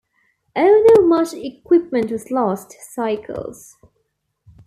Although 0.55 1.05
much 1.07 1.35
equipment 1.35 2.09
was 2.09 2.31
lost, 2.31 2.71
cycles. 2.91 3.77